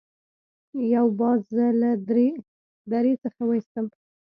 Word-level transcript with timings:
یو 0.95 1.05
باز 1.19 1.39
زه 1.55 1.65
له 1.81 1.91
درې 2.97 3.13
څخه 3.23 3.39
وویستم. 3.45 3.85